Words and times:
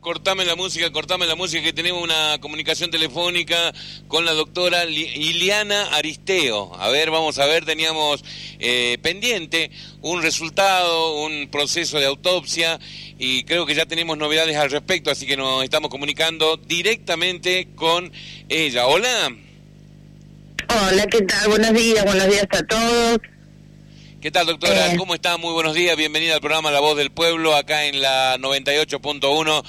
Cortame 0.00 0.46
la 0.46 0.56
música, 0.56 0.90
cortame 0.90 1.26
la 1.26 1.34
música, 1.34 1.62
que 1.62 1.74
tenemos 1.74 2.02
una 2.02 2.38
comunicación 2.40 2.90
telefónica 2.90 3.74
con 4.08 4.24
la 4.24 4.32
doctora 4.32 4.86
Iliana 4.86 5.94
Aristeo. 5.94 6.74
A 6.80 6.88
ver, 6.88 7.10
vamos 7.10 7.38
a 7.38 7.44
ver, 7.44 7.66
teníamos 7.66 8.24
eh, 8.60 8.96
pendiente 9.02 9.70
un 10.00 10.22
resultado, 10.22 11.20
un 11.20 11.50
proceso 11.50 11.98
de 11.98 12.06
autopsia 12.06 12.80
y 13.18 13.44
creo 13.44 13.66
que 13.66 13.74
ya 13.74 13.84
tenemos 13.84 14.16
novedades 14.16 14.56
al 14.56 14.70
respecto, 14.70 15.10
así 15.10 15.26
que 15.26 15.36
nos 15.36 15.62
estamos 15.64 15.90
comunicando 15.90 16.56
directamente 16.56 17.68
con 17.74 18.10
ella. 18.48 18.86
Hola. 18.86 19.36
Hola, 20.68 21.06
¿qué 21.08 21.20
tal? 21.22 21.46
Buenos 21.48 21.74
días, 21.74 22.04
buenos 22.06 22.26
días 22.26 22.46
a 22.50 22.62
todos. 22.62 23.18
¿Qué 24.20 24.30
tal, 24.30 24.46
doctora? 24.46 24.94
¿Cómo 24.98 25.14
está? 25.14 25.38
Muy 25.38 25.52
buenos 25.54 25.74
días. 25.74 25.96
Bienvenida 25.96 26.34
al 26.34 26.40
programa 26.40 26.70
La 26.70 26.80
Voz 26.80 26.94
del 26.96 27.10
Pueblo, 27.10 27.56
acá 27.56 27.86
en 27.86 28.02
la 28.02 28.36
98.1 28.36 29.64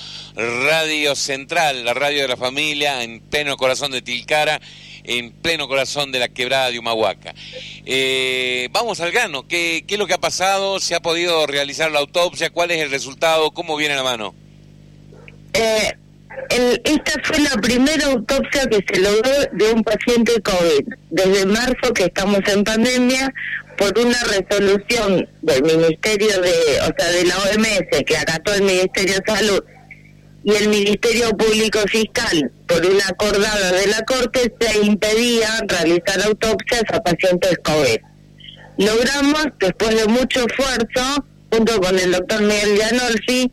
Radio 0.68 1.16
Central, 1.16 1.85
la 1.85 1.93
radio 1.93 2.24
de 2.24 2.27
la 2.27 2.35
familia, 2.35 3.02
en 3.04 3.21
pleno 3.21 3.55
corazón 3.55 3.91
de 3.91 4.02
Tilcara, 4.02 4.60
en 5.05 5.32
pleno 5.32 5.70
corazón 5.70 6.12
de 6.12 6.20
la 6.20 6.27
quebrada 6.27 6.70
de 6.70 6.80
Humahuaca. 6.80 7.34
Eh, 7.85 8.68
vamos 8.74 8.99
al 8.99 9.12
grano. 9.12 9.48
¿Qué, 9.48 9.85
¿Qué 9.88 9.96
es 9.96 9.99
lo 9.99 10.05
que 10.05 10.16
ha 10.16 10.20
pasado? 10.20 10.82
¿Se 10.82 10.96
ha 10.96 10.99
podido 11.02 11.48
realizar 11.48 11.90
la 11.90 11.99
autopsia? 11.99 12.49
¿Cuál 12.49 12.71
es 12.71 12.82
el 12.82 12.91
resultado? 12.91 13.52
¿Cómo 13.52 13.77
viene 13.77 13.96
la 13.96 14.04
mano? 14.04 14.36
Eh, 15.54 15.93
el- 16.49 16.82
esta 16.84 17.13
fue 17.24 17.40
la 17.40 17.52
primera 17.62 18.05
autopsia 18.08 18.65
que 18.68 18.84
se 18.93 18.99
logró 18.99 19.32
de 19.54 19.71
un 19.71 19.82
paciente 19.82 20.41
COVID. 20.41 20.93
Desde 21.10 21.46
marzo 21.46 21.93
que 21.93 22.04
estamos 22.04 22.40
en 22.48 22.63
pandemia, 22.65 23.34
por 23.82 23.98
una 23.98 24.20
resolución 24.26 25.27
del 25.41 25.63
Ministerio 25.63 26.40
de, 26.40 26.51
o 26.82 26.93
sea, 26.96 27.12
de 27.12 27.26
la 27.26 27.35
OMS, 27.35 28.04
que 28.05 28.15
acató 28.15 28.54
el 28.54 28.62
Ministerio 28.62 29.15
de 29.15 29.34
Salud, 29.34 29.63
y 30.43 30.54
el 30.54 30.70
Ministerio 30.70 31.29
Público 31.32 31.79
Fiscal, 31.87 32.52
por 32.68 32.85
una 32.85 33.04
acordada 33.07 33.71
de 33.71 33.87
la 33.87 34.04
Corte, 34.04 34.54
se 34.59 34.85
impedía 34.85 35.48
realizar 35.68 36.21
autopsias 36.21 36.84
a 36.93 37.02
pacientes 37.02 37.57
COVID. 37.63 37.98
Logramos, 38.77 39.46
después 39.59 39.96
de 39.96 40.07
mucho 40.07 40.46
esfuerzo, 40.46 41.26
junto 41.52 41.82
con 41.82 41.98
el 41.98 42.12
doctor 42.12 42.40
Miguel 42.41 42.77
Gianolfi, 42.77 43.52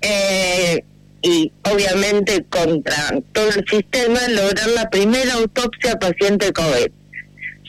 eh, 0.00 0.84
y 1.22 1.52
obviamente 1.70 2.44
contra 2.50 3.14
todo 3.32 3.50
el 3.50 3.64
sistema, 3.68 4.18
lograr 4.28 4.70
la 4.70 4.90
primera 4.90 5.34
autopsia 5.34 5.92
a 5.92 5.98
paciente 6.00 6.52
COVID. 6.52 6.97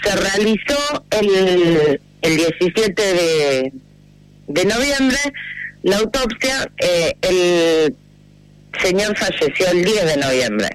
Se 0.04 0.16
realizó 0.16 1.06
el, 1.12 2.00
el 2.22 2.38
17 2.38 3.02
de, 3.02 3.74
de 4.48 4.66
noviembre 4.66 5.20
la 5.84 5.98
autopsia, 5.98 6.70
eh, 6.78 7.16
el 7.22 7.96
señor 8.82 9.18
falleció 9.18 9.68
el 9.72 9.84
10 9.84 10.06
de 10.06 10.18
noviembre. 10.18 10.70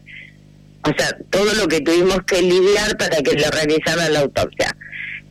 O 0.83 0.91
sea, 0.97 1.17
todo 1.30 1.52
lo 1.55 1.69
que 1.69 1.80
tuvimos 1.80 2.19
que 2.27 2.42
lidiar 2.42 2.97
para 2.97 3.19
que 3.19 3.33
le 3.33 3.51
realizaran 3.51 4.13
la 4.13 4.20
autopsia. 4.20 4.74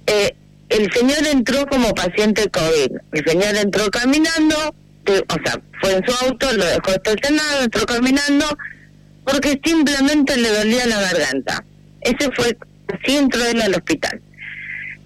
Eh, 0.08 0.36
el 0.70 0.92
señor 0.92 1.28
entró 1.32 1.66
como 1.68 1.94
paciente 1.94 2.50
COVID. 2.50 2.98
El 3.12 3.26
señor 3.26 3.56
entró 3.56 3.90
caminando, 3.92 4.76
eh, 5.06 5.22
o 5.28 5.36
sea, 5.46 5.59
fue 5.82 5.94
en 5.94 6.06
su 6.06 6.26
auto, 6.26 6.52
lo 6.53 6.66
dejó 6.66 6.92
estacionado, 6.92 7.64
entró 7.64 7.86
caminando, 7.86 8.46
porque 9.26 9.59
simplemente 9.64 10.38
le 10.38 10.50
dolía 10.50 10.88
la 10.88 11.02
garganta. 11.02 11.64
Ese 12.02 12.30
fue, 12.36 12.58
él 12.88 13.62
al 13.62 13.76
hospital. 13.76 14.22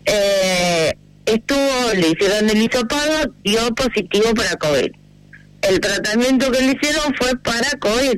Eh, 0.05 0.93
estuvo, 1.25 1.93
le 1.93 2.09
hicieron 2.09 2.49
el 2.49 2.61
hisopado, 2.61 3.33
dio 3.43 3.67
positivo 3.75 4.33
para 4.33 4.55
COVID. 4.55 4.91
El 5.61 5.79
tratamiento 5.79 6.51
que 6.51 6.61
le 6.61 6.73
hicieron 6.73 7.13
fue 7.19 7.35
para 7.39 7.69
COVID. 7.79 8.17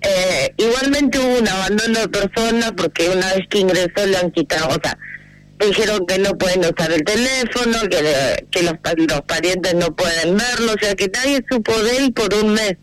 Eh, 0.00 0.54
igualmente 0.58 1.18
hubo 1.18 1.38
un 1.38 1.48
abandono 1.48 2.00
de 2.00 2.08
persona 2.08 2.72
porque 2.76 3.08
una 3.08 3.34
vez 3.34 3.46
que 3.50 3.58
ingresó 3.58 4.06
le 4.06 4.16
han 4.16 4.30
quitado, 4.30 4.68
o 4.68 4.78
sea, 4.80 4.96
dijeron 5.58 6.06
que 6.06 6.18
no 6.18 6.38
pueden 6.38 6.60
usar 6.60 6.92
el 6.92 7.02
teléfono, 7.02 7.80
que, 7.90 8.02
le- 8.02 8.46
que 8.52 8.62
los, 8.62 8.74
los 8.96 9.20
parientes 9.22 9.74
no 9.74 9.94
pueden 9.96 10.36
verlo, 10.36 10.72
o 10.74 10.80
sea 10.80 10.94
que 10.94 11.08
nadie 11.12 11.44
supo 11.50 11.76
de 11.82 11.96
él 11.96 12.12
por 12.12 12.32
un 12.32 12.52
mes. 12.52 12.76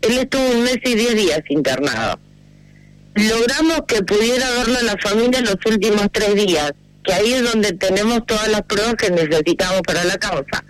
Él 0.00 0.16
estuvo 0.18 0.50
un 0.52 0.62
mes 0.62 0.78
y 0.84 0.94
diez 0.94 1.14
días 1.16 1.42
internado. 1.50 2.18
Logramos 3.18 3.80
que 3.88 4.00
pudiera 4.02 4.48
verlo 4.50 4.80
la 4.82 4.96
familia 4.98 5.40
en 5.40 5.46
los 5.46 5.56
últimos 5.66 6.06
tres 6.12 6.36
días, 6.36 6.72
que 7.02 7.12
ahí 7.12 7.32
es 7.32 7.50
donde 7.50 7.72
tenemos 7.72 8.24
todas 8.26 8.46
las 8.46 8.62
pruebas 8.62 8.94
que 8.94 9.10
necesitamos 9.10 9.82
para 9.82 10.04
la 10.04 10.16
causa. 10.18 10.64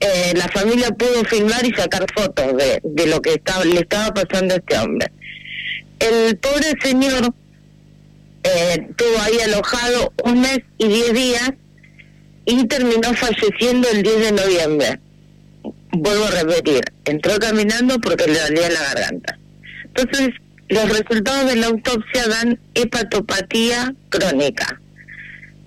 Eh, 0.00 0.32
la 0.34 0.48
familia 0.48 0.88
pudo 0.90 1.22
filmar 1.26 1.64
y 1.64 1.72
sacar 1.72 2.06
fotos 2.12 2.56
de, 2.56 3.06
lo 3.06 3.22
que 3.22 3.34
estaba, 3.34 3.64
le 3.64 3.80
estaba 3.80 4.12
pasando 4.12 4.54
a 4.54 4.56
este 4.56 4.78
hombre. 4.78 5.12
El 6.00 6.36
pobre 6.38 6.74
señor 6.82 7.32
eh, 8.42 8.86
estuvo 8.88 9.20
ahí 9.20 9.38
alojado 9.44 10.12
un 10.24 10.40
mes 10.40 10.58
y 10.78 10.88
diez 10.88 11.12
días 11.12 11.52
y 12.46 12.66
terminó 12.66 13.14
falleciendo 13.14 13.88
el 13.90 14.02
10 14.02 14.18
de 14.18 14.32
noviembre. 14.32 15.00
Vuelvo 15.92 16.24
a 16.24 16.30
repetir, 16.30 16.80
entró 17.04 17.38
caminando 17.38 18.00
porque 18.00 18.26
le 18.26 18.40
dolía 18.40 18.70
la 18.70 18.82
garganta. 18.94 19.38
Entonces, 19.84 20.30
los 20.70 20.88
resultados 20.88 21.46
de 21.50 21.56
la 21.56 21.66
autopsia 21.66 22.28
dan 22.28 22.58
hepatopatía 22.74 23.92
crónica. 24.08 24.80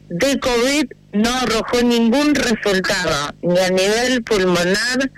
De 0.10 0.40
COVID 0.40 0.86
no 1.12 1.30
arrojó 1.30 1.82
ningún 1.84 2.34
resultado, 2.34 3.36
ni 3.42 3.60
a 3.60 3.70
nivel 3.70 4.24
pulmonar, 4.24 5.12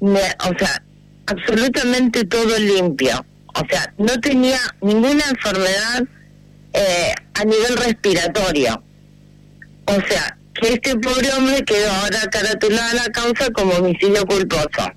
o 0.00 0.58
sea, 0.58 0.82
absolutamente 1.26 2.24
todo 2.24 2.58
limpio. 2.58 3.24
O 3.54 3.66
sea, 3.68 3.92
no 3.98 4.20
tenía 4.20 4.58
ninguna 4.82 5.24
enfermedad 5.30 6.04
eh, 6.74 7.14
a 7.34 7.44
nivel 7.44 7.76
respiratorio. 7.76 8.82
O 9.86 10.00
sea, 10.08 10.36
que 10.54 10.74
este 10.74 10.96
pobre 10.96 11.32
hombre 11.32 11.64
quedó 11.64 11.90
ahora 11.90 12.20
caratulado 12.30 12.90
a 12.90 13.04
la 13.04 13.12
causa 13.12 13.50
como 13.52 13.72
homicidio 13.74 14.26
culposo. 14.26 14.92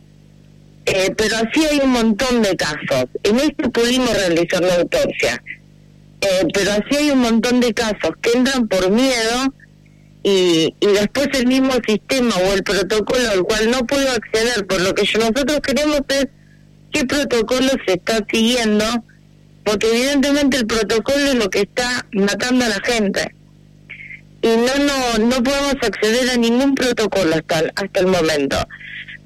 Eh, 0.90 1.14
pero 1.18 1.36
así 1.36 1.66
hay 1.66 1.82
un 1.84 1.90
montón 1.90 2.42
de 2.42 2.56
casos. 2.56 3.10
En 3.24 3.38
este 3.40 3.68
pudimos 3.70 4.10
realizar 4.14 4.64
la 4.64 4.76
autopsia. 4.76 5.44
Eh, 6.22 6.48
pero 6.54 6.72
así 6.72 6.96
hay 6.96 7.12
un 7.12 7.20
montón 7.20 7.60
de 7.60 7.74
casos 7.74 8.12
que 8.22 8.32
entran 8.32 8.70
por 8.70 8.90
miedo 8.90 9.54
y, 10.24 10.74
y 10.80 10.88
después 10.88 11.28
el 11.34 11.48
mismo 11.48 11.74
sistema 11.86 12.34
o 12.38 12.54
el 12.54 12.64
protocolo 12.64 13.30
al 13.30 13.44
cual 13.44 13.70
no 13.70 13.86
puedo 13.86 14.10
acceder. 14.12 14.66
Por 14.66 14.80
lo 14.80 14.96
que 14.96 15.04
nosotros 15.04 15.60
queremos 15.60 16.00
es 16.08 16.28
qué 16.94 17.04
protocolo 17.04 17.68
se 17.86 17.96
está 17.96 18.26
siguiendo, 18.32 18.86
porque 19.66 19.90
evidentemente 19.90 20.56
el 20.56 20.68
protocolo 20.68 21.18
es 21.18 21.36
lo 21.36 21.50
que 21.50 21.64
está 21.64 22.06
matando 22.14 22.64
a 22.64 22.70
la 22.70 22.80
gente. 22.82 23.36
Y 24.42 24.48
no, 24.48 24.86
no, 24.86 25.26
no 25.26 25.44
podemos 25.44 25.76
acceder 25.82 26.30
a 26.30 26.38
ningún 26.38 26.76
protocolo 26.76 27.36
hasta, 27.36 27.74
hasta 27.76 28.00
el 28.00 28.08
momento. 28.08 28.58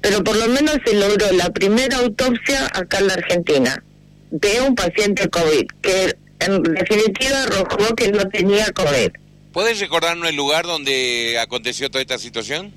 Pero 0.02 0.22
por 0.22 0.36
lo 0.36 0.48
menos 0.48 0.76
se 0.84 0.94
logró 0.94 1.32
la 1.32 1.50
primera 1.50 1.98
autopsia 1.98 2.66
acá 2.74 2.98
en 2.98 3.06
la 3.06 3.14
Argentina 3.14 3.82
de 4.30 4.60
un 4.60 4.74
paciente 4.74 5.28
COVID, 5.28 5.66
que 5.80 6.16
en 6.40 6.62
definitiva 6.62 7.42
arrojó 7.44 7.94
que 7.94 8.10
no 8.10 8.28
tenía 8.28 8.66
COVID. 8.72 9.10
¿Puedes 9.52 9.78
recordarnos 9.80 10.28
el 10.28 10.36
lugar 10.36 10.64
donde 10.64 11.38
aconteció 11.40 11.90
toda 11.90 12.02
esta 12.02 12.18
situación? 12.18 12.72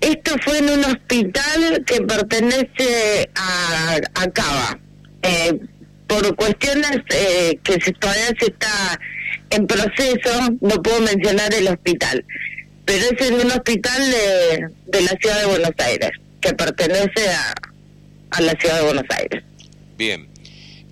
Esto 0.00 0.36
fue 0.44 0.58
en 0.58 0.70
un 0.70 0.84
hospital 0.84 1.84
que 1.86 2.00
pertenece 2.02 3.28
a, 3.34 3.98
a 4.14 4.30
Cava. 4.30 4.78
Eh, 5.22 5.58
por 6.06 6.34
cuestiones 6.34 6.98
eh, 7.10 7.58
que 7.62 7.74
se, 7.80 7.92
todavía 7.92 8.34
se 8.38 8.46
está 8.46 9.00
en 9.50 9.66
proceso, 9.66 10.56
no 10.60 10.82
puedo 10.82 11.00
mencionar 11.00 11.54
el 11.54 11.68
hospital, 11.68 12.24
pero 12.90 13.04
es 13.04 13.28
en 13.28 13.34
un 13.34 13.52
hospital 13.52 14.10
de, 14.10 14.68
de 14.86 15.02
la 15.02 15.16
ciudad 15.20 15.40
de 15.42 15.46
Buenos 15.46 15.70
Aires, 15.78 16.10
que 16.40 16.52
pertenece 16.54 17.30
a, 17.30 17.54
a 18.32 18.40
la 18.40 18.52
ciudad 18.54 18.78
de 18.78 18.82
Buenos 18.82 19.04
Aires. 19.10 19.44
Bien. 19.96 20.28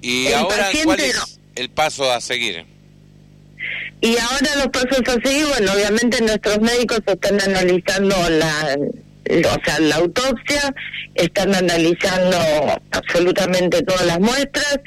¿Y 0.00 0.28
El 0.28 0.34
ahora 0.34 0.70
cuál 0.84 1.00
es 1.00 1.16
no. 1.16 1.24
el 1.56 1.70
paso 1.70 2.12
a 2.12 2.20
seguir? 2.20 2.64
Y 4.00 4.16
ahora 4.16 4.54
los 4.58 4.68
pasos 4.68 5.00
a 5.08 5.28
seguir, 5.28 5.46
bueno, 5.46 5.72
obviamente 5.72 6.20
nuestros 6.20 6.60
médicos 6.60 7.00
están 7.04 7.40
analizando 7.40 8.14
la, 8.30 8.78
o 9.28 9.64
sea, 9.64 9.80
la 9.80 9.96
autopsia, 9.96 10.72
están 11.16 11.52
analizando 11.52 12.36
absolutamente 12.92 13.82
todas 13.82 14.06
las 14.06 14.20
muestras. 14.20 14.78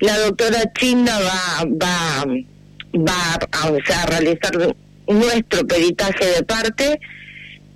La 0.00 0.18
doctora 0.18 0.64
China 0.76 1.16
va, 1.20 1.64
va, 1.80 2.24
va 3.06 3.38
a, 3.52 3.70
o 3.70 3.78
sea, 3.86 4.02
a 4.02 4.06
realizar 4.06 4.74
nuestro 5.08 5.66
peritaje 5.66 6.24
de 6.26 6.42
parte 6.42 7.00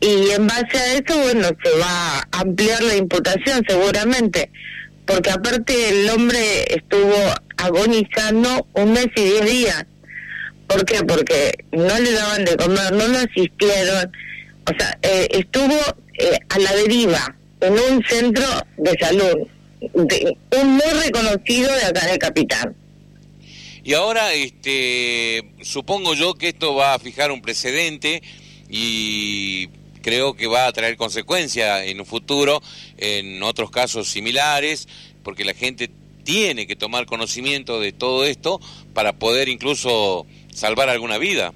y 0.00 0.30
en 0.30 0.46
base 0.46 0.78
a 0.78 0.94
eso, 0.94 1.18
bueno, 1.22 1.48
se 1.62 1.78
va 1.78 2.18
a 2.18 2.40
ampliar 2.40 2.82
la 2.82 2.96
imputación 2.96 3.62
seguramente, 3.68 4.50
porque 5.06 5.30
aparte 5.30 5.90
el 5.90 6.08
hombre 6.08 6.74
estuvo 6.74 7.16
agonizando 7.58 8.66
un 8.72 8.92
mes 8.92 9.08
y 9.14 9.20
diez 9.22 9.44
días. 9.44 9.84
¿Por 10.66 10.84
qué? 10.86 11.04
Porque 11.04 11.52
no 11.72 11.98
le 11.98 12.12
daban 12.12 12.44
de 12.46 12.56
comer, 12.56 12.92
no 12.92 13.08
lo 13.08 13.18
asistieron, 13.18 14.10
o 14.66 14.78
sea, 14.78 14.98
eh, 15.02 15.28
estuvo 15.32 15.76
eh, 16.18 16.38
a 16.48 16.58
la 16.58 16.74
deriva 16.76 17.36
en 17.60 17.72
un 17.74 18.02
centro 18.08 18.46
de 18.78 18.96
salud, 18.98 19.48
un 19.92 20.66
muy 20.68 21.02
reconocido 21.04 21.74
de 21.74 21.84
acá 21.84 22.06
de 22.06 22.18
Capitán. 22.18 22.79
Y 23.82 23.94
ahora, 23.94 24.32
este, 24.34 25.52
supongo 25.62 26.14
yo 26.14 26.34
que 26.34 26.48
esto 26.48 26.74
va 26.74 26.94
a 26.94 26.98
fijar 26.98 27.32
un 27.32 27.40
precedente 27.40 28.22
y 28.68 29.68
creo 30.02 30.34
que 30.34 30.46
va 30.46 30.66
a 30.66 30.72
traer 30.72 30.96
consecuencias 30.96 31.86
en 31.86 32.00
un 32.00 32.06
futuro, 32.06 32.62
en 32.98 33.42
otros 33.42 33.70
casos 33.70 34.08
similares, 34.08 34.88
porque 35.22 35.44
la 35.44 35.54
gente 35.54 35.90
tiene 36.24 36.66
que 36.66 36.76
tomar 36.76 37.06
conocimiento 37.06 37.80
de 37.80 37.92
todo 37.92 38.24
esto 38.24 38.60
para 38.94 39.14
poder 39.14 39.48
incluso 39.48 40.26
salvar 40.52 40.88
alguna 40.88 41.18
vida. 41.18 41.52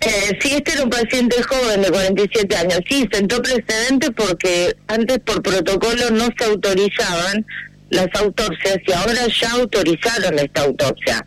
Eh, 0.00 0.38
sí, 0.40 0.52
este 0.52 0.72
era 0.72 0.84
un 0.84 0.90
paciente 0.90 1.42
joven 1.42 1.82
de 1.82 1.90
47 1.90 2.56
años. 2.56 2.80
Sí, 2.88 3.08
sentó 3.10 3.40
precedente 3.40 4.10
porque 4.12 4.76
antes 4.88 5.18
por 5.20 5.42
protocolo 5.42 6.10
no 6.10 6.28
se 6.38 6.44
autorizaban 6.44 7.46
las 7.90 8.08
autopsias 8.14 8.78
y 8.86 8.92
ahora 8.92 9.26
ya 9.28 9.50
autorizaron 9.52 10.38
esta 10.38 10.62
autopsia. 10.62 11.24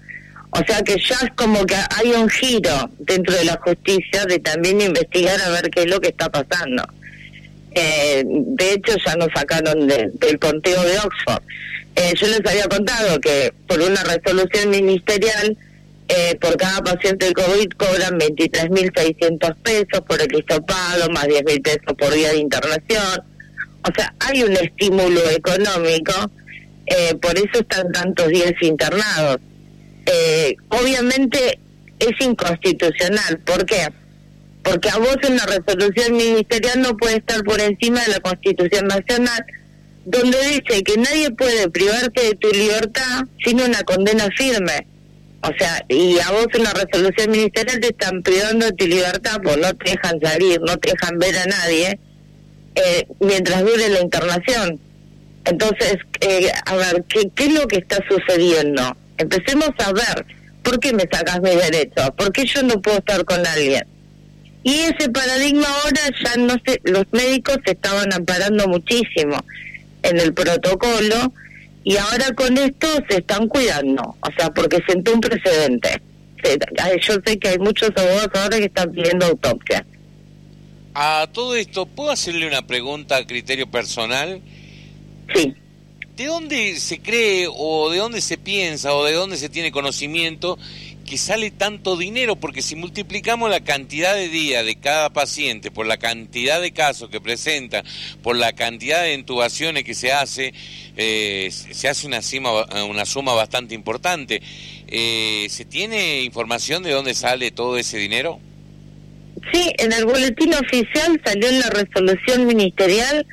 O 0.52 0.60
sea 0.66 0.82
que 0.82 0.96
ya 0.98 1.16
es 1.16 1.30
como 1.36 1.66
que 1.66 1.76
hay 1.76 2.12
un 2.12 2.28
giro 2.28 2.90
dentro 3.00 3.36
de 3.36 3.46
la 3.46 3.60
justicia 3.64 4.26
de 4.26 4.40
también 4.40 4.82
investigar 4.82 5.40
a 5.42 5.50
ver 5.50 5.70
qué 5.70 5.82
es 5.82 5.90
lo 5.90 6.00
que 6.00 6.10
está 6.10 6.30
pasando. 6.30 6.84
Eh, 7.72 8.24
de 8.26 8.74
hecho, 8.74 8.94
ya 9.06 9.16
nos 9.16 9.30
sacaron 9.34 9.88
del 9.88 10.40
conteo 10.40 10.82
de 10.84 10.98
Oxford. 10.98 11.44
Eh, 11.96 12.14
yo 12.16 12.28
les 12.28 12.46
había 12.46 12.68
contado 12.68 13.20
que 13.20 13.54
por 13.68 13.80
una 13.80 14.04
resolución 14.04 14.70
ministerial, 14.70 15.56
eh, 16.08 16.36
por 16.42 16.58
cada 16.58 16.82
paciente 16.82 17.28
de 17.28 17.34
COVID 17.34 17.70
cobran 17.78 18.20
23.600 18.20 19.56
pesos 19.58 20.02
por 20.08 20.20
el 20.20 20.34
hisopado, 20.34 21.10
más 21.12 21.26
10.000 21.26 21.62
pesos 21.62 21.94
por 21.98 22.12
día 22.12 22.32
de 22.32 22.38
internación. 22.38 23.24
O 23.84 23.94
sea, 23.96 24.14
hay 24.20 24.44
un 24.44 24.54
estímulo 24.54 25.22
económico, 25.30 26.32
por 27.22 27.38
eso 27.38 27.60
están 27.60 27.92
tantos 27.92 28.28
días 28.30 28.54
internados 28.62 29.40
eh, 30.12 30.56
obviamente 30.70 31.60
es 32.00 32.26
inconstitucional. 32.26 33.40
¿Por 33.46 33.66
qué? 33.66 33.88
Porque 34.64 34.90
a 34.90 34.98
vos 34.98 35.18
en 35.22 35.38
la 35.38 35.46
resolución 35.46 36.14
ministerial 36.14 36.82
no 36.82 36.98
puede 36.98 37.18
estar 37.18 37.44
por 37.44 37.62
encima 37.62 38.02
de 38.02 38.14
la 38.14 38.20
Constitución 38.20 38.88
Nacional, 38.88 39.46
donde 40.06 40.38
dice 40.48 40.84
que 40.84 40.98
nadie 40.98 41.30
puede 41.32 41.70
privarte 41.70 42.24
de 42.24 42.36
tu 42.36 42.50
libertad 42.50 43.26
sin 43.44 43.62
una 43.62 43.84
condena 43.84 44.28
firme. 44.36 44.88
O 45.42 45.52
sea, 45.58 45.86
y 45.88 46.20
a 46.20 46.32
vos 46.32 46.48
en 46.54 46.64
la 46.64 46.74
resolución 46.74 47.32
ministerial 47.32 47.80
te 47.80 47.90
están 47.90 48.22
privando 48.24 48.66
de 48.66 48.74
tu 48.74 48.88
libertad, 48.88 49.40
pues 49.42 49.58
no 49.58 49.74
te 49.76 49.92
dejan 49.92 50.20
salir, 50.20 50.60
no 50.62 50.76
te 50.78 50.92
dejan 50.92 51.18
ver 51.18 51.38
a 51.38 51.46
nadie, 51.46 52.00
eh, 52.76 53.08
mientras 53.20 53.62
dure 53.62 53.90
la 53.90 54.02
internación. 54.02 54.80
Entonces, 55.50 55.98
eh, 56.22 56.52
a 56.66 56.76
ver, 56.76 57.04
¿qué, 57.08 57.30
¿qué 57.36 57.46
es 57.46 57.54
lo 57.54 57.68
que 57.68 57.78
está 57.78 57.98
sucediendo? 58.08 58.96
Empecemos 59.18 59.72
a 59.80 59.92
ver 59.92 60.26
por 60.64 60.80
qué 60.80 60.94
me 60.94 61.04
sacas 61.12 61.42
mi 61.42 61.50
derecho, 61.50 62.14
por 62.16 62.32
qué 62.32 62.46
yo 62.46 62.62
no 62.64 62.82
puedo 62.82 62.98
estar 62.98 63.26
con 63.26 63.46
alguien. 63.46 63.86
Y 64.64 64.74
ese 64.82 65.10
paradigma 65.10 65.68
ahora 65.68 66.02
ya 66.24 66.36
no 66.38 66.56
sé, 66.66 66.80
los 66.84 67.06
médicos 67.12 67.58
se 67.66 67.72
estaban 67.72 68.14
amparando 68.14 68.68
muchísimo 68.68 69.44
en 70.04 70.20
el 70.20 70.34
protocolo 70.34 71.34
y 71.84 71.98
ahora 71.98 72.34
con 72.36 72.58
esto 72.58 72.88
se 73.10 73.18
están 73.18 73.48
cuidando, 73.48 74.16
o 74.22 74.32
sea, 74.38 74.50
porque 74.50 74.80
sentó 74.88 75.14
un 75.14 75.22
precedente. 75.22 76.02
Yo 77.02 77.16
sé 77.26 77.40
que 77.40 77.50
hay 77.50 77.58
muchos 77.58 77.90
abogados 77.96 78.30
ahora 78.34 78.58
que 78.58 78.66
están 78.66 78.92
pidiendo 78.92 79.26
autopsia. 79.26 79.86
A 80.94 81.28
todo 81.32 81.56
esto, 81.56 81.86
¿puedo 81.86 82.12
hacerle 82.12 82.48
una 82.48 82.66
pregunta 82.66 83.18
a 83.18 83.26
criterio 83.26 83.70
personal? 83.70 84.42
Sí. 85.34 85.54
¿De 86.16 86.26
dónde 86.26 86.76
se 86.80 87.00
cree 87.00 87.48
o 87.50 87.90
de 87.90 88.00
dónde 88.00 88.20
se 88.20 88.38
piensa 88.38 88.94
o 88.94 89.06
de 89.06 89.14
dónde 89.14 89.38
se 89.38 89.48
tiene 89.48 89.72
conocimiento 89.72 90.60
que 91.06 91.18
sale 91.18 91.50
tanto 91.50 91.96
dinero? 91.96 92.36
Porque 92.36 92.62
si 92.62 92.76
multiplicamos 92.76 93.50
la 93.50 93.62
cantidad 93.62 94.14
de 94.14 94.28
días 94.28 94.66
de 94.66 94.76
cada 94.76 95.12
paciente 95.12 95.72
por 95.72 95.86
la 95.86 95.96
cantidad 95.96 96.60
de 96.60 96.74
casos 96.74 97.10
que 97.10 97.22
presenta, 97.22 97.86
por 98.22 98.36
la 98.36 98.52
cantidad 98.52 99.04
de 99.04 99.14
intubaciones 99.14 99.86
que 99.86 99.94
se 99.94 100.12
hace, 100.12 100.54
eh, 100.98 101.52
se 101.52 101.88
hace 101.88 102.06
una, 102.06 102.20
una 102.84 103.06
suma 103.06 103.34
bastante 103.34 103.74
importante. 103.74 104.42
Eh, 104.88 105.48
¿Se 105.50 105.64
tiene 105.64 106.24
información 106.24 106.84
de 106.84 106.92
dónde 106.92 107.14
sale 107.14 107.52
todo 107.52 107.78
ese 107.78 107.98
dinero? 107.98 108.42
Sí, 109.54 109.72
en 109.78 109.94
el 109.94 110.06
boletín 110.06 110.54
oficial 110.54 111.22
salió 111.24 111.48
en 111.48 111.60
la 111.62 111.70
resolución 111.70 112.46
ministerial 112.46 113.26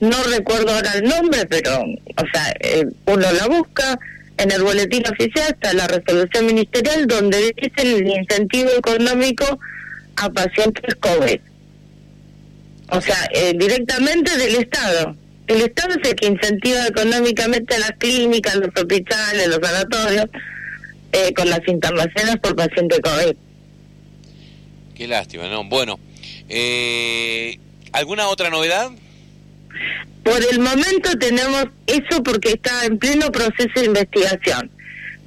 no 0.00 0.22
recuerdo 0.24 0.72
ahora 0.74 0.94
el 0.94 1.04
nombre, 1.04 1.46
pero, 1.46 1.82
o 1.82 2.24
sea, 2.32 2.54
eh, 2.60 2.86
uno 3.06 3.32
la 3.32 3.46
busca, 3.46 3.98
en 4.38 4.50
el 4.50 4.62
boletín 4.62 5.02
oficial 5.06 5.50
está 5.50 5.74
la 5.74 5.86
resolución 5.86 6.46
ministerial 6.46 7.06
donde 7.06 7.52
dice 7.54 7.82
el 7.82 8.08
incentivo 8.08 8.70
económico 8.70 9.60
a 10.16 10.30
pacientes 10.30 10.94
COVID. 10.94 11.38
O 12.88 13.00
sea, 13.00 13.28
eh, 13.34 13.52
directamente 13.56 14.36
del 14.38 14.56
Estado. 14.56 15.14
El 15.46 15.60
Estado 15.60 15.94
es 16.00 16.08
el 16.08 16.16
que 16.16 16.26
incentiva 16.26 16.86
económicamente 16.86 17.74
a 17.74 17.80
las 17.80 17.92
clínicas, 17.98 18.56
los 18.56 18.70
hospitales, 18.74 19.48
los 19.48 19.58
sanatorios, 19.62 20.26
eh, 21.12 21.34
con 21.34 21.50
las 21.50 21.60
internaciones 21.68 22.36
por 22.38 22.56
paciente 22.56 23.00
COVID. 23.00 23.36
Qué 24.94 25.06
lástima, 25.06 25.48
¿no? 25.48 25.64
Bueno, 25.64 26.00
¿alguna 27.92 28.28
otra 28.28 28.48
novedad? 28.48 28.90
Por 30.22 30.40
el 30.52 30.60
momento 30.60 31.18
tenemos 31.18 31.66
eso 31.86 32.22
porque 32.22 32.50
está 32.50 32.84
en 32.84 32.98
pleno 32.98 33.30
proceso 33.32 33.72
de 33.76 33.86
investigación. 33.86 34.70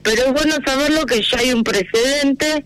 Pero 0.03 0.27
es 0.27 0.33
bueno 0.33 0.55
saberlo 0.65 1.05
que 1.05 1.21
ya 1.21 1.39
hay 1.39 1.51
un 1.51 1.63
precedente 1.63 2.65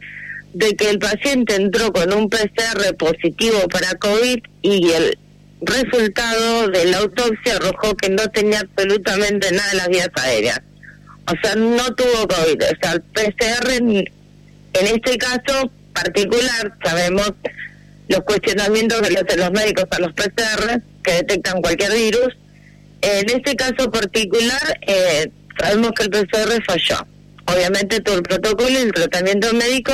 de 0.54 0.76
que 0.76 0.90
el 0.90 1.00
paciente 1.00 1.56
entró 1.56 1.94
con 1.94 2.12
un 2.14 2.30
PCR 2.30 2.96
positivo 2.98 3.68
para 3.70 3.94
COVID 3.96 4.40
y 4.62 4.92
el 4.92 5.18
resultado 5.62 6.68
de 6.70 6.86
la 6.86 6.98
autopsia 6.98 7.56
arrojó 7.56 7.96
que 7.96 8.10
no 8.10 8.28
tenía 8.30 8.60
absolutamente 8.62 9.52
nada 9.52 9.72
en 9.72 9.78
las 9.78 9.88
vías 9.90 10.10
aéreas. 10.16 10.62
O 11.28 11.34
sea, 11.42 11.56
no 11.56 11.94
tuvo 11.96 12.28
COVID. 12.28 12.64
O 12.64 12.82
sea, 12.82 12.94
el 12.94 13.02
PCR 13.02 13.72
en, 13.72 14.06
este 14.74 15.18
caso 15.18 15.72
particular, 15.94 16.74
sabemos 16.84 17.34
los 18.08 18.22
cuestionamientos 18.22 19.02
que 19.02 19.12
le 19.12 19.20
hacen 19.20 19.40
los 19.40 19.52
médicos 19.52 19.86
a 19.92 20.00
los 20.00 20.14
PCR, 20.14 20.82
que 21.08 21.14
detectan 21.14 21.62
cualquier 21.62 21.94
virus. 21.94 22.36
En 23.02 23.30
este 23.30 23.56
caso 23.56 23.90
particular, 23.90 24.80
eh, 24.86 25.32
sabemos 25.58 25.92
que 25.94 26.04
el 26.04 26.10
PCR 26.10 26.64
falló. 26.66 27.08
Obviamente 27.46 28.02
todo 28.02 28.16
el 28.16 28.24
protocolo 28.24 28.70
y 28.70 28.76
el 28.76 28.92
tratamiento 28.92 29.54
médico 29.54 29.94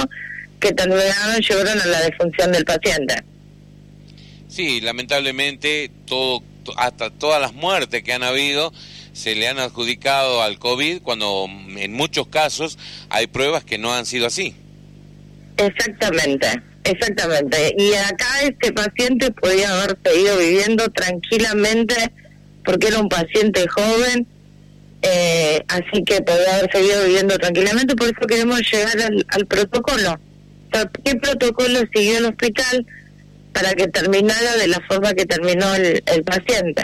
que 0.59 0.71
terminaron 0.71 1.39
llevaron 1.39 1.79
a 1.81 1.85
la 1.85 2.01
defunción 2.01 2.51
del 2.51 2.65
paciente. 2.65 3.15
Sí, 4.47 4.81
lamentablemente 4.81 5.91
todo, 6.05 6.41
hasta 6.77 7.11
todas 7.11 7.39
las 7.39 7.53
muertes 7.53 8.01
que 8.01 8.13
han 8.13 8.23
habido 8.23 8.73
se 9.11 9.35
le 9.35 9.47
han 9.47 9.59
adjudicado 9.59 10.41
al 10.41 10.57
COVID 10.57 11.01
cuando 11.03 11.45
en 11.47 11.93
muchos 11.93 12.27
casos 12.27 12.79
hay 13.09 13.27
pruebas 13.27 13.63
que 13.63 13.77
no 13.77 13.93
han 13.93 14.07
sido 14.07 14.25
así. 14.25 14.55
Exactamente. 15.57 16.72
Exactamente. 16.83 17.75
Y 17.77 17.93
acá 17.93 18.41
este 18.43 18.73
paciente 18.73 19.31
podía 19.31 19.71
haber 19.71 19.97
seguido 20.03 20.37
viviendo 20.37 20.89
tranquilamente 20.89 21.95
porque 22.65 22.87
era 22.87 22.99
un 22.99 23.09
paciente 23.09 23.65
joven, 23.67 24.27
eh, 25.01 25.63
así 25.67 26.03
que 26.05 26.21
podía 26.21 26.57
haber 26.57 26.71
seguido 26.71 27.05
viviendo 27.05 27.37
tranquilamente. 27.37 27.95
Por 27.95 28.07
eso 28.07 28.27
queremos 28.27 28.61
llegar 28.71 28.97
al, 29.29 29.45
protocolo. 29.45 30.19
¿Qué 31.03 31.15
protocolo 31.15 31.79
siguió 31.93 32.17
el 32.17 32.25
hospital 32.25 32.85
para 33.53 33.73
que 33.73 33.87
terminara 33.87 34.55
de 34.57 34.67
la 34.67 34.81
forma 34.87 35.13
que 35.13 35.25
terminó 35.25 35.73
el, 35.75 36.01
paciente? 36.23 36.83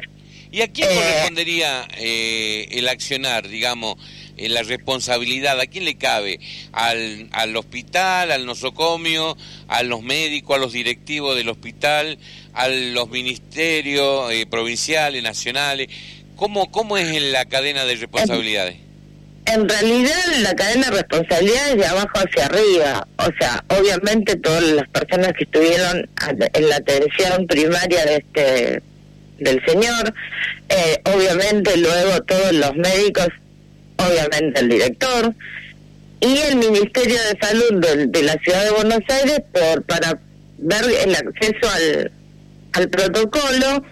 ¿Y 0.51 0.62
a 0.62 0.68
quién 0.68 0.89
Eh. 0.89 0.96
correspondería 0.96 1.88
eh, 1.98 2.68
el 2.72 2.88
accionar, 2.88 3.48
digamos, 3.48 3.96
eh, 4.38 4.50
la 4.50 4.63
responsabilidad? 4.63 5.60
¿A 5.60 5.68
quién 5.68 5.86
le 5.86 5.96
cabe? 5.96 6.39
¿Al, 6.72 7.29
¿Al 7.32 7.56
hospital, 7.56 8.32
al 8.32 8.46
nosocomio, 8.46 9.38
a 9.68 9.84
los 9.84 10.01
médicos, 10.01 10.56
a 10.56 10.60
los 10.60 10.74
directivos 10.74 11.36
del 11.36 11.50
hospital, 11.50 12.18
a 12.53 12.68
los 12.68 13.10
ministerios 13.10 14.32
eh, 14.32 14.46
provinciales, 14.50 15.22
nacionales? 15.22 15.88
¿Cómo, 16.36 16.72
¿Cómo 16.72 16.98
es 16.98 17.08
en 17.10 17.32
la 17.32 17.46
cadena 17.46 17.86
de 17.86 17.96
responsabilidades? 17.96 18.77
En 19.46 19.68
realidad 19.68 20.15
la 20.39 20.56
cadena 20.56 20.89
de 20.89 20.98
responsabilidad 20.98 21.70
es 21.72 21.77
de 21.77 21.86
abajo 21.86 22.12
hacia 22.15 22.46
arriba. 22.46 23.08
O 23.18 23.29
sea, 23.39 23.63
obviamente 23.70 24.36
todas 24.38 24.62
las 24.63 24.88
personas 24.89 25.34
que 25.34 25.44
estuvieron 25.44 26.08
en 26.53 26.70
la 26.70 26.75
atención 26.75 27.48
primaria 27.48 28.06
de 28.06 28.15
este 28.18 28.82
del 29.39 29.63
señor, 29.65 30.13
eh, 30.69 31.01
obviamente 31.13 31.77
luego 31.77 32.22
todos 32.24 32.53
los 32.53 32.75
médicos, 32.75 33.27
obviamente 33.98 34.60
el 34.60 34.69
director 34.69 35.34
y 36.22 36.38
el 36.38 36.55
Ministerio 36.58 37.17
de 37.17 37.39
Salud 37.39 37.81
de, 37.81 38.08
de 38.08 38.24
la 38.24 38.34
Ciudad 38.34 38.63
de 38.65 38.72
Buenos 38.72 39.01
Aires 39.10 39.41
por 39.51 39.84
para 39.84 40.19
dar 40.58 40.84
el 40.84 41.15
acceso 41.15 41.69
al, 41.74 42.12
al 42.74 42.89
protocolo 42.89 43.84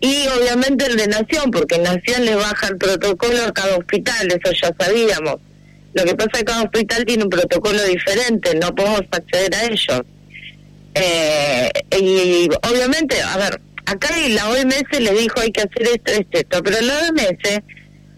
y 0.00 0.26
obviamente 0.28 0.86
el 0.86 0.96
de 0.96 1.08
Nación, 1.08 1.50
porque 1.50 1.78
Nación 1.78 2.24
le 2.24 2.34
baja 2.34 2.68
el 2.68 2.76
protocolo 2.76 3.42
a 3.46 3.52
cada 3.52 3.76
hospital, 3.76 4.28
eso 4.28 4.52
ya 4.52 4.70
sabíamos. 4.78 5.36
Lo 5.94 6.04
que 6.04 6.14
pasa 6.14 6.30
es 6.34 6.38
que 6.40 6.44
cada 6.44 6.62
hospital 6.62 7.04
tiene 7.06 7.24
un 7.24 7.30
protocolo 7.30 7.82
diferente, 7.84 8.54
no 8.56 8.74
podemos 8.74 9.02
acceder 9.10 9.54
a 9.54 9.64
ellos. 9.64 10.02
Eh, 10.94 11.70
y, 11.98 12.48
obviamente, 12.68 13.20
a 13.22 13.36
ver, 13.38 13.60
acá 13.86 14.08
la 14.28 14.48
OMS 14.48 15.00
le 15.00 15.12
dijo 15.12 15.40
hay 15.40 15.52
que 15.52 15.62
hacer 15.62 15.82
esto, 15.82 16.12
esto, 16.12 16.38
esto, 16.38 16.62
pero 16.62 16.80
la 16.80 16.94
OMS, 16.98 17.62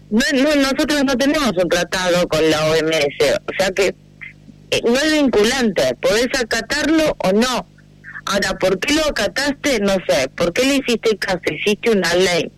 no, 0.09 0.21
no, 0.33 0.55
nosotros 0.55 1.03
no 1.03 1.17
tenemos 1.17 1.51
un 1.57 1.69
tratado 1.69 2.27
con 2.27 2.49
la 2.49 2.65
OMS, 2.65 3.39
o 3.45 3.53
sea 3.57 3.71
que 3.71 3.95
eh, 4.71 4.81
no 4.83 4.95
es 4.95 5.11
vinculante, 5.13 5.95
podés 6.01 6.27
acatarlo 6.39 7.15
o 7.19 7.31
no. 7.31 7.67
Ahora, 8.25 8.57
¿por 8.59 8.77
qué 8.79 8.93
lo 8.93 9.05
acataste? 9.05 9.79
No 9.79 9.93
sé. 10.07 10.27
¿Por 10.35 10.51
qué 10.51 10.65
le 10.65 10.75
hiciste 10.77 11.17
caso? 11.17 11.39
Hiciste 11.49 11.91
una 11.91 12.13
ley, 12.13 12.51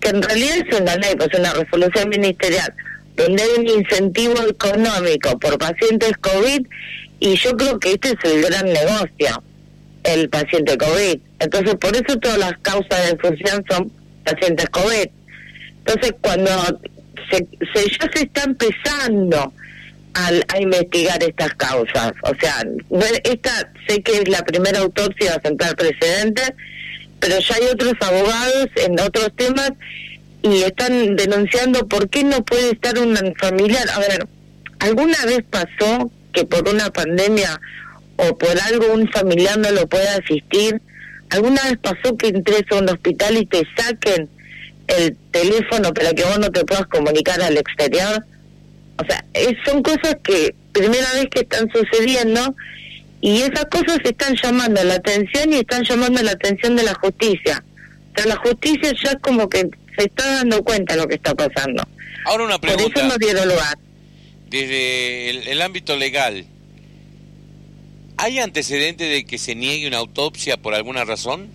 que 0.00 0.10
en 0.10 0.22
realidad 0.22 0.56
es 0.58 0.78
una 0.78 0.96
ley, 0.96 1.14
pues 1.16 1.30
una 1.38 1.54
resolución 1.54 2.10
ministerial, 2.10 2.74
donde 3.16 3.42
hay 3.42 3.48
un 3.60 3.66
incentivo 3.66 4.34
económico 4.46 5.38
por 5.38 5.56
pacientes 5.56 6.12
COVID, 6.18 6.66
y 7.20 7.36
yo 7.36 7.56
creo 7.56 7.78
que 7.78 7.92
este 7.92 8.08
es 8.10 8.30
el 8.30 8.42
gran 8.42 8.66
negocio, 8.66 9.42
el 10.04 10.28
paciente 10.28 10.76
COVID. 10.76 11.18
Entonces, 11.38 11.74
por 11.76 11.94
eso 11.94 12.18
todas 12.18 12.38
las 12.38 12.56
causas 12.62 13.10
de 13.10 13.16
función 13.18 13.64
son 13.68 13.92
pacientes 14.24 14.68
COVID. 14.70 15.08
Entonces, 15.78 16.14
cuando 16.20 16.50
se, 17.30 17.46
ya 17.74 18.10
se 18.12 18.22
está 18.24 18.42
empezando 18.44 19.52
al, 20.14 20.44
a 20.48 20.60
investigar 20.60 21.22
estas 21.22 21.54
causas. 21.54 22.12
O 22.22 22.34
sea, 22.40 22.64
esta 23.24 23.72
sé 23.86 24.02
que 24.02 24.18
es 24.18 24.28
la 24.28 24.42
primera 24.42 24.80
autopsia 24.80 25.34
a 25.34 25.42
sentar 25.42 25.76
precedentes, 25.76 26.52
pero 27.20 27.38
ya 27.38 27.54
hay 27.54 27.64
otros 27.72 27.94
abogados 28.00 28.68
en 28.76 28.98
otros 29.00 29.30
temas 29.36 29.72
y 30.42 30.62
están 30.62 31.16
denunciando 31.16 31.86
por 31.86 32.08
qué 32.08 32.24
no 32.24 32.44
puede 32.44 32.70
estar 32.70 32.98
un 32.98 33.16
familiar. 33.38 33.88
A 33.90 33.98
ver, 33.98 34.26
¿alguna 34.78 35.24
vez 35.26 35.44
pasó 35.50 36.10
que 36.32 36.44
por 36.44 36.68
una 36.68 36.90
pandemia 36.90 37.60
o 38.16 38.36
por 38.38 38.58
algo 38.60 38.92
un 38.92 39.10
familiar 39.10 39.58
no 39.58 39.70
lo 39.70 39.86
pueda 39.86 40.16
asistir? 40.16 40.80
¿Alguna 41.30 41.62
vez 41.64 41.78
pasó 41.78 42.16
que 42.16 42.28
entres 42.28 42.62
a 42.70 42.76
un 42.76 42.88
hospital 42.88 43.36
y 43.36 43.46
te 43.46 43.62
saquen 43.76 44.28
el 44.86 45.16
teléfono 45.32 45.92
para 45.92 46.12
que 46.12 46.24
vos 46.24 46.38
no 46.38 46.50
te 46.50 46.64
puedas 46.64 46.86
comunicar 46.86 47.40
al 47.42 47.56
exterior? 47.56 48.24
O 48.98 49.04
sea, 49.04 49.24
es- 49.34 49.56
son 49.64 49.82
cosas 49.82 50.16
que 50.22 50.54
primera 50.72 51.12
vez 51.14 51.26
que 51.30 51.40
están 51.40 51.70
sucediendo 51.72 52.54
y 53.20 53.38
esas 53.42 53.64
cosas 53.66 53.98
están 54.04 54.36
llamando 54.42 54.82
la 54.84 54.94
atención 54.94 55.52
y 55.52 55.56
están 55.56 55.84
llamando 55.84 56.22
la 56.22 56.32
atención 56.32 56.76
de 56.76 56.82
la 56.84 56.94
justicia. 56.94 57.62
O 58.12 58.16
sea, 58.18 58.26
la 58.26 58.36
justicia 58.36 58.92
ya 59.02 59.10
es 59.10 59.18
como 59.20 59.48
que 59.48 59.68
se 59.98 60.04
está 60.04 60.26
dando 60.36 60.62
cuenta 60.62 60.94
de 60.94 61.00
lo 61.00 61.08
que 61.08 61.16
está 61.16 61.34
pasando. 61.34 61.82
Ahora 62.26 62.44
una 62.44 62.58
Por 62.58 62.68
eso 62.70 62.76
pregunta, 62.76 63.02
no 63.08 63.16
dieron 63.18 63.48
lugar. 63.48 63.76
desde 64.48 65.30
el, 65.30 65.48
el 65.48 65.62
ámbito 65.62 65.96
legal, 65.96 66.44
¿hay 68.16 68.38
antecedentes 68.38 69.10
de 69.10 69.24
que 69.24 69.38
se 69.38 69.54
niegue 69.54 69.86
una 69.86 69.98
autopsia 69.98 70.56
por 70.56 70.74
alguna 70.74 71.04
razón? 71.04 71.48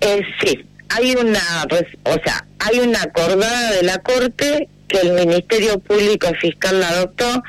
Eh, 0.00 0.22
sí, 0.40 0.64
hay 0.88 1.14
una, 1.14 1.66
pues, 1.68 1.84
o 2.04 2.14
sea, 2.24 2.46
hay 2.58 2.80
una 2.80 3.02
acordada 3.02 3.72
de 3.72 3.82
la 3.82 3.98
Corte 3.98 4.68
que 4.88 4.98
el 4.98 5.12
Ministerio 5.12 5.78
Público 5.78 6.28
Fiscal 6.40 6.80
la 6.80 6.88
adoptó 6.88 7.42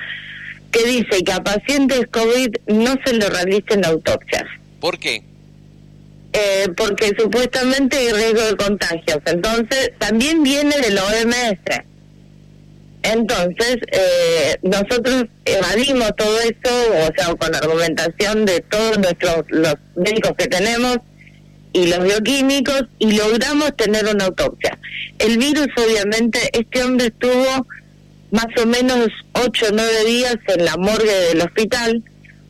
que 0.71 0.83
dice 0.85 1.23
que 1.23 1.31
a 1.31 1.43
pacientes 1.43 2.07
COVID 2.11 2.55
no 2.67 2.95
se 3.05 3.13
le 3.13 3.29
realicen 3.29 3.85
autopsias. 3.85 4.45
¿Por 4.79 4.99
qué? 4.99 5.23
eh, 6.37 6.67
porque 6.75 7.15
supuestamente 7.17 7.97
hay 7.97 8.11
riesgo 8.11 8.41
de 8.41 8.55
contagios. 8.55 9.19
Entonces, 9.25 9.91
también 9.97 10.43
viene 10.43 10.75
del 10.79 10.97
OMS. 10.97 11.81
Entonces, 13.03 13.77
eh, 13.91 14.57
nosotros 14.63 15.25
evadimos 15.45 16.11
todo 16.17 16.39
eso, 16.41 17.07
o 17.07 17.13
sea, 17.15 17.35
con 17.35 17.55
argumentación 17.55 18.45
de 18.45 18.61
todos 18.61 18.97
nuestros 18.97 19.45
los 19.49 19.75
médicos 19.95 20.33
que 20.37 20.47
tenemos 20.47 20.97
y 21.73 21.87
los 21.87 22.03
bioquímicos, 22.03 22.83
y 22.99 23.11
logramos 23.11 23.75
tener 23.77 24.05
una 24.07 24.25
autopsia. 24.25 24.77
El 25.19 25.37
virus, 25.37 25.67
obviamente, 25.77 26.39
este 26.53 26.83
hombre 26.83 27.07
estuvo 27.07 27.67
más 28.31 28.47
o 28.61 28.65
menos 28.65 29.09
8 29.33 29.65
o 29.69 29.71
9 29.73 30.05
días 30.05 30.37
en 30.47 30.65
la 30.65 30.75
morgue 30.75 31.13
del 31.29 31.41
hospital, 31.41 32.03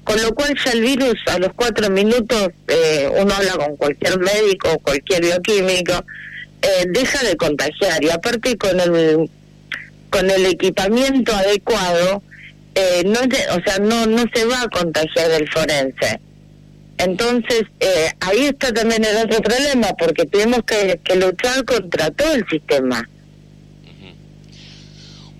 con 0.07 0.21
lo 0.21 0.33
cual 0.33 0.55
ya 0.63 0.71
el 0.71 0.81
virus 0.81 1.15
a 1.27 1.37
los 1.37 1.51
cuatro 1.53 1.89
minutos, 1.89 2.49
eh, 2.69 3.09
uno 3.19 3.33
habla 3.33 3.57
con 3.57 3.75
cualquier 3.75 4.17
médico 4.19 4.79
cualquier 4.79 5.21
bioquímico, 5.21 5.93
eh, 6.61 6.85
deja 6.87 7.23
de 7.27 7.35
contagiar 7.35 8.01
y 8.03 8.09
aparte 8.09 8.57
con 8.57 8.79
el 8.79 9.29
con 10.09 10.29
el 10.29 10.45
equipamiento 10.45 11.33
adecuado, 11.35 12.23
eh, 12.75 13.03
no 13.05 13.19
o 13.19 13.63
sea, 13.63 13.79
no 13.79 14.05
no 14.05 14.23
se 14.33 14.45
va 14.45 14.61
a 14.61 14.69
contagiar 14.69 15.29
del 15.29 15.49
forense. 15.49 16.19
Entonces, 16.97 17.63
eh, 17.79 18.11
ahí 18.21 18.45
está 18.45 18.73
también 18.73 19.05
el 19.05 19.17
otro 19.17 19.39
problema, 19.41 19.89
porque 19.99 20.25
tenemos 20.25 20.63
que, 20.63 20.99
que 21.03 21.15
luchar 21.15 21.63
contra 21.63 22.09
todo 22.11 22.33
el 22.33 22.45
sistema. 22.49 23.07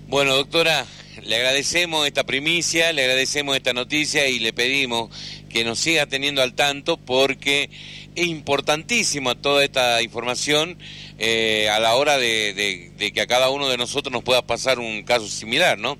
Bueno, 0.06 0.36
doctora, 0.36 0.86
le 1.24 1.36
agradecemos 1.36 2.06
esta 2.06 2.24
primicia, 2.24 2.92
le 2.92 3.02
agradecemos 3.02 3.56
esta 3.56 3.72
noticia 3.72 4.28
y 4.28 4.38
le 4.38 4.52
pedimos 4.52 5.10
que 5.48 5.64
nos 5.64 5.78
siga 5.78 6.06
teniendo 6.06 6.42
al 6.42 6.54
tanto 6.54 6.96
porque 6.96 7.70
es 8.14 8.26
importantísima 8.26 9.34
toda 9.34 9.64
esta 9.64 10.02
información 10.02 10.78
eh, 11.18 11.68
a 11.70 11.78
la 11.80 11.94
hora 11.96 12.18
de, 12.18 12.52
de- 12.54 12.90
de 12.96 13.12
que 13.12 13.20
a 13.20 13.26
cada 13.26 13.50
uno 13.50 13.68
de 13.68 13.76
nosotros 13.76 14.12
nos 14.12 14.22
pueda 14.22 14.42
pasar 14.46 14.78
un 14.78 15.02
caso 15.02 15.28
similar, 15.28 15.78
¿no? 15.78 15.98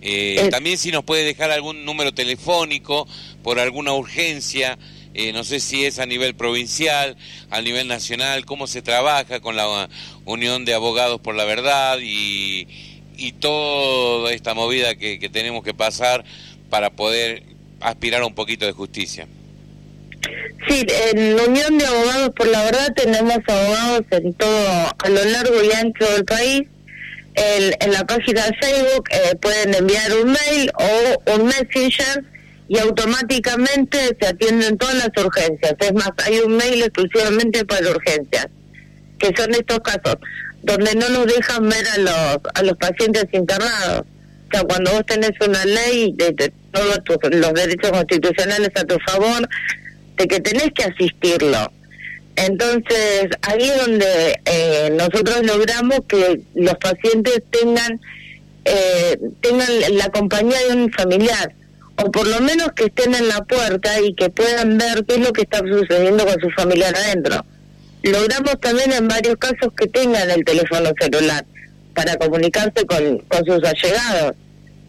Eh, 0.00 0.36
Eh. 0.40 0.48
también 0.50 0.78
si 0.78 0.90
nos 0.90 1.04
puede 1.04 1.24
dejar 1.24 1.50
algún 1.52 1.84
número 1.84 2.12
telefónico 2.12 3.06
por 3.42 3.58
alguna 3.60 3.92
urgencia, 3.92 4.78
eh, 5.14 5.32
no 5.32 5.44
sé 5.44 5.60
si 5.60 5.84
es 5.84 5.98
a 5.98 6.06
nivel 6.06 6.34
provincial, 6.34 7.16
a 7.50 7.60
nivel 7.60 7.86
nacional, 7.86 8.44
cómo 8.44 8.66
se 8.66 8.82
trabaja 8.82 9.40
con 9.40 9.56
la 9.56 9.88
Unión 10.24 10.64
de 10.64 10.74
Abogados 10.74 11.20
por 11.20 11.34
la 11.36 11.44
Verdad 11.44 11.98
y, 12.00 12.66
y 13.22 13.32
toda 13.32 14.32
esta 14.32 14.52
movida 14.52 14.96
que, 14.96 15.30
tenemos 15.32 15.62
que 15.62 15.74
pasar 15.74 16.24
para 16.68 16.90
poder 16.90 17.44
aspirar 17.80 18.22
a 18.22 18.26
un 18.26 18.34
poquito 18.34 18.66
de 18.66 18.72
justicia. 18.72 19.28
Sí, 20.68 20.84
en 21.12 21.36
la 21.36 21.44
Unión 21.44 21.78
de 21.78 21.86
Abogados 21.86 22.30
por 22.36 22.48
la 22.48 22.64
Verdad 22.64 22.92
tenemos 22.94 23.38
abogados 23.46 24.02
en 24.10 24.34
todo, 24.34 24.68
a 24.98 25.08
lo 25.08 25.24
largo 25.24 25.62
y 25.62 25.72
ancho 25.72 26.04
del 26.12 26.24
país. 26.24 26.62
En 27.34 27.92
la 27.92 28.04
página 28.06 28.44
de 28.46 28.54
Facebook 28.60 29.08
eh, 29.10 29.34
pueden 29.40 29.74
enviar 29.74 30.12
un 30.22 30.32
mail 30.32 30.70
o 30.74 31.32
un 31.34 31.46
messenger 31.46 32.24
y 32.68 32.78
automáticamente 32.78 34.16
se 34.20 34.26
atienden 34.26 34.76
todas 34.76 34.96
las 34.96 35.24
urgencias. 35.24 35.74
Es 35.78 35.94
más, 35.94 36.10
hay 36.24 36.40
un 36.40 36.56
mail 36.56 36.82
exclusivamente 36.82 37.64
para 37.64 37.88
urgencias, 37.88 38.48
que 39.18 39.32
son 39.36 39.54
estos 39.54 39.78
casos, 39.80 40.16
donde 40.62 40.94
no 40.94 41.08
nos 41.08 41.26
dejan 41.26 41.68
ver 41.68 41.86
a 41.88 41.98
los, 41.98 42.38
a 42.54 42.62
los 42.62 42.76
pacientes 42.78 43.26
internados. 43.32 44.02
O 44.02 44.50
sea, 44.52 44.62
cuando 44.64 44.92
vos 44.92 45.06
tenés 45.06 45.32
una 45.46 45.64
ley 45.64 46.12
de, 46.16 46.52
todos 46.72 47.02
tus- 47.04 47.34
los 47.34 47.52
derechos 47.54 47.90
constitucionales 47.90 48.70
a 48.76 48.84
tu 48.84 48.96
favor, 49.06 49.48
de 50.16 50.26
que 50.28 50.40
tenés 50.40 50.70
que 50.74 50.84
asistirlo. 50.84 51.72
Entonces, 52.36 53.28
ahí 53.42 53.62
es 53.62 53.76
donde 53.86 54.40
eh, 54.46 54.90
nosotros 54.92 55.42
logramos 55.44 56.00
que 56.08 56.40
los 56.54 56.74
pacientes 56.76 57.42
tengan 57.50 58.00
eh, 58.64 59.18
tengan 59.40 59.68
la 59.96 60.08
compañía 60.10 60.56
de 60.68 60.76
un 60.76 60.92
familiar, 60.92 61.52
o 61.96 62.10
por 62.12 62.26
lo 62.28 62.40
menos 62.40 62.72
que 62.76 62.84
estén 62.84 63.14
en 63.14 63.26
la 63.28 63.42
puerta 63.44 64.00
y 64.00 64.14
que 64.14 64.30
puedan 64.30 64.78
ver 64.78 65.04
qué 65.06 65.16
es 65.16 65.20
lo 65.20 65.32
que 65.32 65.42
está 65.42 65.58
sucediendo 65.58 66.24
con 66.24 66.40
su 66.40 66.48
familiar 66.50 66.94
adentro. 66.94 67.44
Logramos 68.10 68.58
también 68.60 68.92
en 68.92 69.08
varios 69.08 69.36
casos 69.36 69.72
que 69.76 69.86
tengan 69.86 70.30
el 70.30 70.44
teléfono 70.44 70.90
celular 71.00 71.44
para 71.94 72.16
comunicarse 72.16 72.84
con, 72.86 73.18
con 73.28 73.44
sus 73.44 73.62
allegados. 73.64 74.34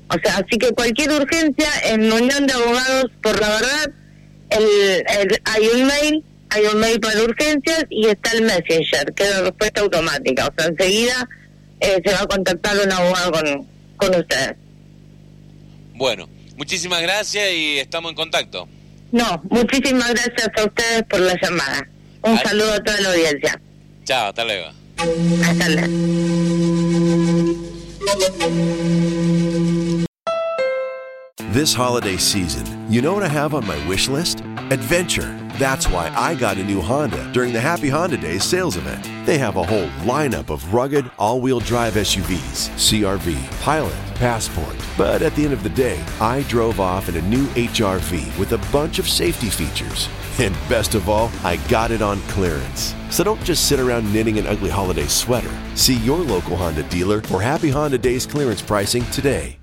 O 0.09 0.15
sea, 0.23 0.37
así 0.37 0.57
que 0.57 0.71
cualquier 0.71 1.11
urgencia 1.11 1.67
en 1.85 2.11
Unión 2.11 2.45
de 2.47 2.53
Abogados, 2.53 3.11
por 3.21 3.39
la 3.39 3.49
verdad, 3.49 3.91
el, 4.49 4.63
el- 4.63 5.41
hay 5.45 5.67
un 5.67 5.87
mail, 5.87 6.23
hay 6.49 6.63
un 6.65 6.79
mail 6.79 6.99
para 6.99 7.21
urgencias 7.23 7.85
y 7.89 8.07
está 8.07 8.31
el 8.31 8.43
Messenger, 8.43 9.13
que 9.15 9.23
es 9.23 9.29
la 9.31 9.41
respuesta 9.41 9.81
automática. 9.81 10.47
O 10.47 10.53
sea, 10.57 10.67
enseguida 10.67 11.27
eh, 11.79 12.01
se 12.05 12.13
va 12.13 12.21
a 12.21 12.27
contactar 12.27 12.77
un 12.85 12.91
abogado 12.91 13.31
con, 13.31 13.67
con 13.97 14.19
ustedes. 14.19 14.55
Bueno, 15.95 16.27
muchísimas 16.57 17.01
gracias 17.01 17.51
y 17.53 17.79
estamos 17.79 18.11
en 18.11 18.15
contacto. 18.15 18.67
No, 19.11 19.41
muchísimas 19.49 20.09
gracias 20.09 20.47
a 20.57 20.63
ustedes 20.65 21.03
por 21.09 21.19
la 21.19 21.35
llamada. 21.41 21.87
Un 22.23 22.37
Ay. 22.37 22.43
saludo 22.45 22.73
a 22.73 22.79
toda 22.83 23.01
la 23.01 23.09
audiencia. 23.09 23.59
Chao, 24.05 24.27
hasta 24.27 24.45
luego. 24.45 24.71
Hasta 24.97 25.69
luego. 25.69 27.03
This 31.51 31.73
holiday 31.73 32.17
season, 32.17 32.65
you 32.91 33.01
know 33.01 33.13
what 33.13 33.23
I 33.23 33.27
have 33.27 33.53
on 33.53 33.65
my 33.67 33.77
wish 33.87 34.07
list? 34.09 34.39
Adventure. 34.71 35.37
That's 35.59 35.87
why 35.87 36.11
I 36.15 36.33
got 36.33 36.57
a 36.57 36.63
new 36.63 36.81
Honda 36.81 37.31
during 37.31 37.53
the 37.53 37.59
Happy 37.59 37.89
Honda 37.89 38.17
Days 38.17 38.43
sales 38.43 38.75
event. 38.75 39.07
They 39.27 39.37
have 39.37 39.55
a 39.57 39.63
whole 39.63 39.87
lineup 40.03 40.49
of 40.49 40.73
rugged, 40.73 41.09
all 41.19 41.41
wheel 41.41 41.59
drive 41.59 41.93
SUVs 41.93 42.69
CRV, 42.71 43.61
Pilot, 43.61 43.93
Passport. 44.15 44.75
But 44.97 45.21
at 45.21 45.35
the 45.35 45.43
end 45.43 45.53
of 45.53 45.61
the 45.61 45.69
day, 45.69 46.03
I 46.19 46.41
drove 46.43 46.79
off 46.79 47.07
in 47.07 47.17
a 47.17 47.21
new 47.21 47.45
HRV 47.49 48.37
with 48.39 48.53
a 48.53 48.71
bunch 48.71 48.97
of 48.97 49.07
safety 49.07 49.49
features. 49.49 50.09
And 50.39 50.53
best 50.67 50.95
of 50.95 51.09
all, 51.09 51.31
I 51.43 51.57
got 51.69 51.91
it 51.91 52.01
on 52.01 52.19
clearance. 52.23 52.95
So 53.09 53.23
don't 53.23 53.43
just 53.43 53.67
sit 53.67 53.79
around 53.79 54.11
knitting 54.11 54.39
an 54.39 54.47
ugly 54.47 54.69
holiday 54.69 55.05
sweater. 55.05 55.51
See 55.75 55.97
your 55.97 56.19
local 56.19 56.57
Honda 56.57 56.83
dealer 56.83 57.21
for 57.21 57.41
Happy 57.41 57.69
Honda 57.69 57.97
Days 57.97 58.25
clearance 58.25 58.61
pricing 58.61 59.05
today. 59.11 59.62